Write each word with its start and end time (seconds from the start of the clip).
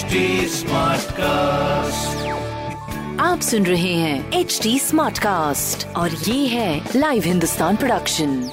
HD 0.00 0.08
cast 1.12 2.28
आप 3.20 3.40
सुन 3.40 3.66
रहे 3.66 3.94
हैं 3.94 4.32
एच 4.32 4.60
डी 4.62 4.78
स्मार्ट 4.78 5.18
कास्ट 5.18 5.86
और 5.96 6.10
ये 6.10 6.46
है 6.46 6.88
लाइव 6.96 7.22
हिंदुस्तान 7.22 7.76
प्रोडक्शन 7.76 8.50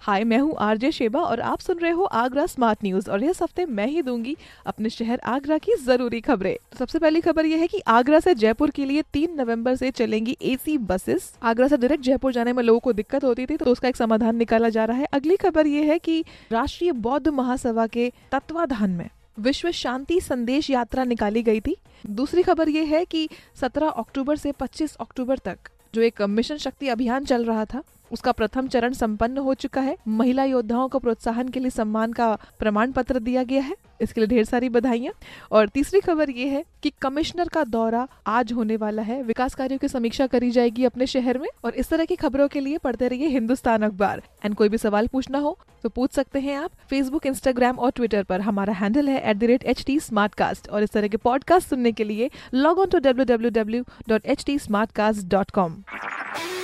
हाय 0.00 0.24
मैं 0.24 0.38
हूँ 0.38 0.56
आरजे 0.58 0.92
शेबा 0.92 1.20
और 1.20 1.40
आप 1.40 1.60
सुन 1.60 1.78
रहे 1.78 1.90
हो 1.90 2.04
आगरा 2.04 2.46
स्मार्ट 2.46 2.78
न्यूज़ 2.84 3.10
और 3.10 3.24
इस 3.24 3.42
हफ़्ते 3.42 3.66
मैं 3.66 3.86
ही 3.86 4.02
दूँगी 4.02 4.36
अपने 4.66 4.90
शहर 4.90 5.20
आगरा 5.24 5.58
की 5.58 5.74
ज़रूरी 5.74 6.20
खबरें। 6.20 6.56
तो 6.72 6.78
सबसे 6.78 6.98
पहली 6.98 7.20
खबर 7.20 7.46
ये 7.46 7.56
है 7.56 7.66
कि 7.66 7.80
आगरा 7.86 8.20
से 8.20 8.34
जयपुर 8.34 8.70
के 8.70 8.84
लिए 8.84 9.02
तीन 9.02 9.40
नवंबर 9.40 9.74
से 9.74 9.90
चलेंगी 9.90 10.36
एसी 10.42 10.78
बसेस 10.78 11.32
आगरा 11.42 11.68
से 11.68 11.76
डायरेक्ट 11.76 12.04
जयपुर 12.04 12.32
जाने 12.32 12.52
में 12.52 12.62
लोगों 12.62 12.80
को 12.80 12.92
दिक्कत 12.92 13.24
होती 13.24 13.46
थी 13.46 13.56
तो 13.56 13.64
उसका 13.64 13.88
एक 13.88 13.96
समाधान 13.96 14.36
निकाला 14.36 14.68
जा 14.68 14.84
रहा 14.84 14.96
है। 14.96 15.04
अगली 15.04 15.36
खबर 15.36 15.66
ये 15.66 15.82
है 15.82 15.98
की 15.98 16.24
राष्ट्रीय 16.52 16.92
बौद्ध 16.92 17.28
महासभा 17.28 17.86
के 17.86 18.12
तत्वाधान 18.32 18.90
में 18.90 19.08
विश्व 19.38 19.70
शांति 19.70 20.20
संदेश 20.20 20.70
यात्रा 20.70 21.04
निकाली 21.04 21.42
गई 21.42 21.60
थी। 21.60 21.76
दूसरी 22.10 22.42
खबर 22.42 22.68
ये 22.68 22.84
है 22.84 23.04
कि 23.04 23.28
17 23.60 23.90
अक्टूबर 23.90 24.36
से 24.36 24.52
25 24.52 24.94
अक्टूबर 24.96 25.38
तक 25.38 25.58
जो 25.94 26.02
एक 26.02 26.22
मिशन 26.22 26.56
शक्ति 26.56 26.88
अभियान 26.88 27.24
चल 27.24 27.44
रहा 27.44 27.64
था 27.64 27.82
उसका 28.12 28.32
प्रथम 28.32 28.68
चरण 28.68 28.92
संपन्न 28.92 29.38
हो 29.38 29.54
चुका 29.54 29.80
है। 29.80 29.96
महिला 30.08 30.44
योद्धाओं 30.44 30.88
को 30.88 30.98
प्रोत्साहन 30.98 31.48
के 31.48 31.60
लिए 31.60 31.70
सम्मान 31.70 32.12
का 32.12 32.38
प्रमाण 32.58 32.92
पत्र 32.92 33.18
दिया 33.18 33.42
गया 33.42 33.62
है। 33.62 33.76
इसके 34.00 34.20
लिए 34.20 34.28
ढेर 34.28 34.44
सारी 34.44 34.68
बधाइयाँ। 34.68 35.12
और 35.52 35.68
तीसरी 35.68 36.00
खबर 36.00 36.30
ये 36.30 36.48
है 36.48 36.64
कि 36.82 36.92
कमिश्नर 37.02 37.48
का 37.48 37.64
दौरा 37.64 38.06
आज 38.26 38.52
होने 38.52 38.76
वाला 38.76 39.02
है। 39.02 39.22
विकास 39.22 39.54
कार्यों 39.54 39.78
की 39.78 39.88
समीक्षा 39.88 40.26
करी 40.26 40.50
जाएगी 40.50 40.84
अपने 40.84 41.06
शहर 41.06 41.38
में। 41.38 41.48
और 41.64 41.74
इस 41.74 41.88
तरह 41.88 42.04
की 42.04 42.16
खबरों 42.16 42.48
के 42.48 42.60
लिए 42.60 42.78
पढ़ते 42.78 43.08
रहिए 43.08 43.28
हिंदुस्तान 43.28 43.82
अखबार। 43.82 44.22
एंड 44.44 44.54
कोई 44.54 44.68
भी 44.68 44.78
सवाल 44.78 45.06
पूछना 45.06 45.38
हो 45.38 45.58
तो 45.82 45.88
पूछ 45.88 46.12
सकते 46.12 46.40
हैं 46.40 46.56
आप 46.56 46.70
फेसबुक 46.90 47.26
इंस्टाग्राम 47.26 47.78
और 47.78 47.90
ट्विटर 47.90 48.22
पर। 48.22 48.40
हमारा 48.40 48.72
हैंडल 48.72 49.08
है 49.08 49.20
एट 49.30 50.70
और 50.70 50.82
इस 50.82 50.90
तरह 50.90 51.08
के 51.08 51.16
पॉडकास्ट 51.16 51.68
सुनने 51.68 51.92
के 51.92 52.04
लिए 52.04 52.30
log 52.54 52.78
on 52.78 52.86
to 52.86 52.98
W 52.98 53.24
W 53.24 53.50
W 53.50 53.84
dot 54.08 54.26
H 54.26 54.44
T 54.44 54.58
smart 54.58 54.92
cast 54.92 55.26
dot 55.26 55.50
com 55.50 55.76